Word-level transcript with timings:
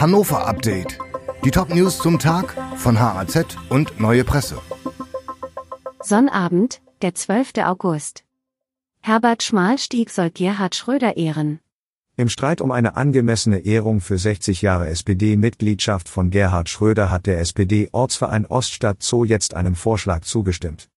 Hannover 0.00 0.46
Update. 0.46 0.96
Die 1.44 1.50
Top-News 1.50 1.98
zum 1.98 2.20
Tag 2.20 2.54
von 2.76 3.00
HAZ 3.00 3.56
und 3.68 3.98
Neue 3.98 4.22
Presse. 4.22 4.60
Sonnabend, 6.00 6.80
der 7.02 7.16
12. 7.16 7.54
August. 7.64 8.22
Herbert 9.00 9.42
Schmalstieg 9.42 10.10
soll 10.10 10.30
Gerhard 10.30 10.76
Schröder 10.76 11.16
ehren. 11.16 11.58
Im 12.16 12.28
Streit 12.28 12.60
um 12.60 12.70
eine 12.70 12.96
angemessene 12.96 13.58
Ehrung 13.58 14.00
für 14.00 14.18
60 14.18 14.62
Jahre 14.62 14.88
SPD-Mitgliedschaft 14.88 16.08
von 16.08 16.30
Gerhard 16.30 16.68
Schröder 16.68 17.10
hat 17.10 17.26
der 17.26 17.40
SPD-Ortsverein 17.40 18.46
Oststadt 18.46 19.02
Zoo 19.02 19.24
jetzt 19.24 19.54
einem 19.54 19.74
Vorschlag 19.74 20.20
zugestimmt. 20.20 20.88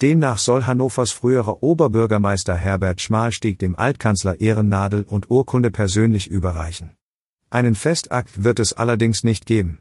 Demnach 0.00 0.38
soll 0.38 0.64
Hannovers 0.64 1.10
früherer 1.10 1.60
Oberbürgermeister 1.64 2.54
Herbert 2.54 3.00
Schmalstieg 3.00 3.58
dem 3.58 3.76
Altkanzler 3.76 4.40
Ehrennadel 4.40 5.02
und 5.02 5.28
Urkunde 5.28 5.72
persönlich 5.72 6.30
überreichen. 6.30 6.92
Einen 7.54 7.76
Festakt 7.76 8.42
wird 8.42 8.58
es 8.58 8.72
allerdings 8.72 9.22
nicht 9.22 9.46
geben. 9.46 9.78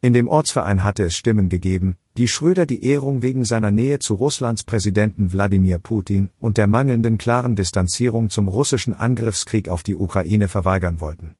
In 0.00 0.14
dem 0.14 0.26
Ortsverein 0.26 0.82
hatte 0.82 1.04
es 1.04 1.14
Stimmen 1.14 1.50
gegeben, 1.50 1.98
die 2.16 2.28
Schröder 2.28 2.64
die 2.64 2.82
Ehrung 2.82 3.20
wegen 3.20 3.44
seiner 3.44 3.70
Nähe 3.70 3.98
zu 3.98 4.14
Russlands 4.14 4.64
Präsidenten 4.64 5.30
Wladimir 5.30 5.78
Putin 5.80 6.30
und 6.40 6.56
der 6.56 6.66
mangelnden 6.66 7.18
klaren 7.18 7.56
Distanzierung 7.56 8.30
zum 8.30 8.48
russischen 8.48 8.94
Angriffskrieg 8.94 9.68
auf 9.68 9.82
die 9.82 9.96
Ukraine 9.96 10.48
verweigern 10.48 11.02
wollten. 11.02 11.34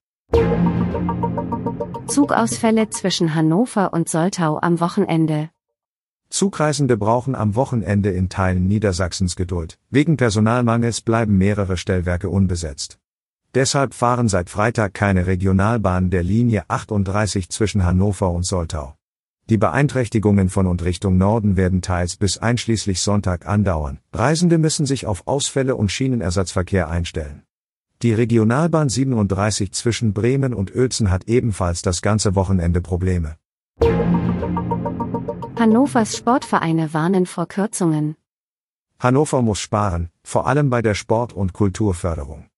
Zugausfälle 2.08 2.90
zwischen 2.90 3.34
Hannover 3.34 3.94
und 3.94 4.10
Soltau 4.10 4.58
am 4.60 4.80
Wochenende. 4.80 5.48
Zugreisende 6.28 6.98
brauchen 6.98 7.34
am 7.34 7.54
Wochenende 7.54 8.10
in 8.10 8.28
Teilen 8.28 8.68
Niedersachsens 8.68 9.34
Geduld. 9.34 9.78
Wegen 9.88 10.18
Personalmangels 10.18 11.00
bleiben 11.00 11.38
mehrere 11.38 11.78
Stellwerke 11.78 12.28
unbesetzt. 12.28 12.99
Deshalb 13.54 13.94
fahren 13.94 14.28
seit 14.28 14.48
Freitag 14.48 14.94
keine 14.94 15.26
Regionalbahnen 15.26 16.10
der 16.10 16.22
Linie 16.22 16.64
38 16.68 17.48
zwischen 17.48 17.84
Hannover 17.84 18.30
und 18.30 18.46
Soltau. 18.46 18.94
Die 19.48 19.58
Beeinträchtigungen 19.58 20.48
von 20.48 20.68
und 20.68 20.84
Richtung 20.84 21.18
Norden 21.18 21.56
werden 21.56 21.82
teils 21.82 22.16
bis 22.16 22.38
einschließlich 22.38 23.00
Sonntag 23.00 23.48
andauern. 23.48 23.98
Reisende 24.12 24.58
müssen 24.58 24.86
sich 24.86 25.06
auf 25.06 25.26
Ausfälle 25.26 25.74
und 25.74 25.90
Schienenersatzverkehr 25.90 26.88
einstellen. 26.88 27.42
Die 28.02 28.12
Regionalbahn 28.12 28.88
37 28.88 29.72
zwischen 29.72 30.12
Bremen 30.12 30.54
und 30.54 30.72
Uelzen 30.72 31.10
hat 31.10 31.24
ebenfalls 31.24 31.82
das 31.82 32.02
ganze 32.02 32.36
Wochenende 32.36 32.80
Probleme. 32.80 33.34
Hannovers 35.58 36.16
Sportvereine 36.16 36.94
warnen 36.94 37.26
vor 37.26 37.46
Kürzungen. 37.46 38.14
Hannover 39.00 39.42
muss 39.42 39.58
sparen, 39.58 40.10
vor 40.22 40.46
allem 40.46 40.70
bei 40.70 40.80
der 40.82 40.94
Sport- 40.94 41.32
und 41.32 41.52
Kulturförderung. 41.52 42.49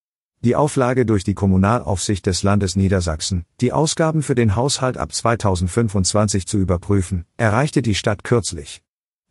Die 0.45 0.57
Auflage 0.57 1.07
durch 1.07 1.23
die 1.23 1.35
Kommunalaufsicht 1.35 2.27
des 2.27 2.43
Landes 2.43 2.75
Niedersachsen, 2.75 3.45
die 3.61 3.73
Ausgaben 3.73 4.23
für 4.23 4.35
den 4.35 4.57
Haushalt 4.57 4.99
ab 4.99 5.13
2025 5.13 6.49
zu 6.49 6.59
überprüfen, 6.59 7.27
erreichte 7.37 7.81
die 7.81 7.95
Stadt 7.95 8.25
kürzlich. 8.25 8.83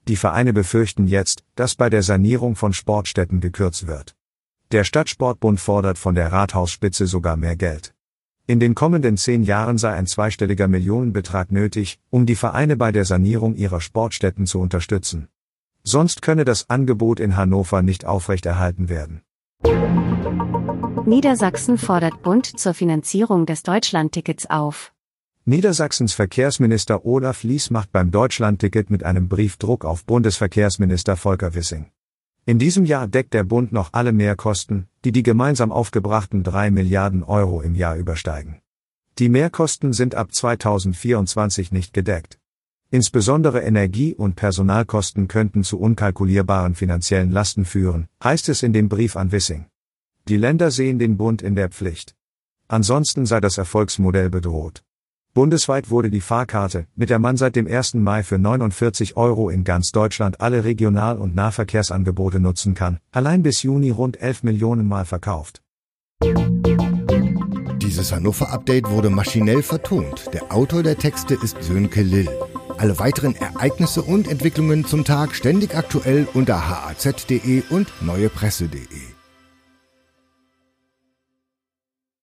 Die 0.07 0.15
Vereine 0.15 0.53
befürchten 0.53 1.07
jetzt, 1.07 1.43
dass 1.55 1.75
bei 1.75 1.89
der 1.89 2.01
Sanierung 2.01 2.55
von 2.55 2.71
Sportstätten 2.71 3.41
gekürzt 3.41 3.87
wird. 3.87 4.15
Der 4.71 4.85
Stadtsportbund 4.85 5.59
fordert 5.59 5.97
von 5.97 6.15
der 6.15 6.31
Rathausspitze 6.31 7.07
sogar 7.07 7.35
mehr 7.35 7.57
Geld. 7.57 7.93
In 8.47 8.61
den 8.61 8.73
kommenden 8.73 9.17
zehn 9.17 9.43
Jahren 9.43 9.77
sei 9.77 9.91
ein 9.91 10.07
zweistelliger 10.07 10.69
Millionenbetrag 10.69 11.51
nötig, 11.51 11.99
um 12.09 12.25
die 12.25 12.37
Vereine 12.37 12.77
bei 12.77 12.93
der 12.93 13.03
Sanierung 13.03 13.55
ihrer 13.55 13.81
Sportstätten 13.81 14.45
zu 14.45 14.61
unterstützen. 14.61 15.27
Sonst 15.83 16.21
könne 16.21 16.45
das 16.45 16.69
Angebot 16.69 17.19
in 17.19 17.35
Hannover 17.35 17.81
nicht 17.81 18.05
aufrechterhalten 18.05 18.87
werden. 18.87 19.23
Niedersachsen 21.05 21.77
fordert 21.79 22.21
Bund 22.21 22.45
zur 22.45 22.73
Finanzierung 22.73 23.45
des 23.45 23.63
Deutschlandtickets 23.63 24.49
auf. 24.49 24.93
Niedersachsens 25.45 26.13
Verkehrsminister 26.13 27.05
Olaf 27.05 27.41
Lies 27.41 27.71
macht 27.71 27.91
beim 27.91 28.11
Deutschlandticket 28.11 28.91
mit 28.91 29.03
einem 29.03 29.27
Brief 29.27 29.57
Druck 29.57 29.83
auf 29.83 30.05
Bundesverkehrsminister 30.05 31.17
Volker 31.17 31.55
Wissing. 31.55 31.87
In 32.45 32.59
diesem 32.59 32.85
Jahr 32.85 33.07
deckt 33.07 33.33
der 33.33 33.43
Bund 33.43 33.71
noch 33.71 33.89
alle 33.93 34.11
Mehrkosten, 34.11 34.87
die 35.03 35.11
die 35.11 35.23
gemeinsam 35.23 35.71
aufgebrachten 35.71 36.43
drei 36.43 36.69
Milliarden 36.69 37.23
Euro 37.23 37.61
im 37.61 37.73
Jahr 37.73 37.95
übersteigen. 37.95 38.61
Die 39.17 39.29
Mehrkosten 39.29 39.93
sind 39.93 40.13
ab 40.13 40.33
2024 40.33 41.71
nicht 41.71 41.93
gedeckt. 41.93 42.37
Insbesondere 42.91 43.61
Energie- 43.61 44.13
und 44.13 44.35
Personalkosten 44.35 45.27
könnten 45.27 45.63
zu 45.63 45.79
unkalkulierbaren 45.79 46.75
finanziellen 46.75 47.31
Lasten 47.31 47.65
führen, 47.65 48.07
heißt 48.23 48.49
es 48.49 48.61
in 48.61 48.73
dem 48.73 48.89
Brief 48.89 49.15
an 49.15 49.31
Wissing. 49.31 49.70
Die 50.31 50.37
Länder 50.37 50.71
sehen 50.71 50.97
den 50.97 51.17
Bund 51.17 51.41
in 51.41 51.55
der 51.55 51.67
Pflicht. 51.67 52.15
Ansonsten 52.69 53.25
sei 53.25 53.41
das 53.41 53.57
Erfolgsmodell 53.57 54.29
bedroht. 54.29 54.81
Bundesweit 55.33 55.89
wurde 55.89 56.09
die 56.09 56.21
Fahrkarte, 56.21 56.87
mit 56.95 57.09
der 57.09 57.19
man 57.19 57.35
seit 57.35 57.57
dem 57.57 57.67
1. 57.67 57.95
Mai 57.95 58.23
für 58.23 58.37
49 58.37 59.17
Euro 59.17 59.49
in 59.49 59.65
ganz 59.65 59.91
Deutschland 59.91 60.39
alle 60.39 60.63
Regional- 60.63 61.17
und 61.17 61.35
Nahverkehrsangebote 61.35 62.39
nutzen 62.39 62.75
kann, 62.75 62.99
allein 63.11 63.43
bis 63.43 63.61
Juni 63.63 63.89
rund 63.89 64.21
11 64.21 64.43
Millionen 64.43 64.87
Mal 64.87 65.03
verkauft. 65.03 65.63
Dieses 67.81 68.13
Hannover-Update 68.13 68.89
wurde 68.89 69.09
maschinell 69.09 69.61
vertont. 69.61 70.29
Der 70.33 70.49
Autor 70.53 70.81
der 70.81 70.97
Texte 70.97 71.33
ist 71.33 71.61
Sönke 71.61 72.03
Lill. 72.03 72.29
Alle 72.77 72.97
weiteren 72.99 73.35
Ereignisse 73.35 74.01
und 74.01 74.31
Entwicklungen 74.31 74.85
zum 74.85 75.03
Tag 75.03 75.35
ständig 75.35 75.75
aktuell 75.75 76.25
unter 76.33 76.69
haz.de 76.69 77.63
und 77.69 77.91
neuepresse.de. 78.01 79.10